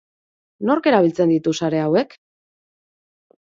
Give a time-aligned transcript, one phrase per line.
[0.69, 2.19] Nork erabiltzen ditu sare hauek?